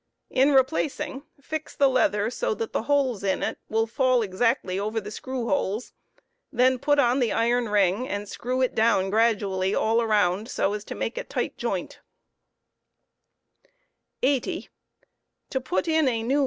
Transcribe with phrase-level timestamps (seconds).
[0.31, 4.99] In replacing, flx the leather so that the holes in it will fall exactly over
[4.99, 5.93] the screw holes;
[6.51, 10.83] then put on the iron ring and screw it down gradually all around so as
[10.85, 11.99] to make a tight joint
[14.23, 14.31] leather valv!
[14.31, 14.69] a * 80..
[15.51, 16.39] To put in a new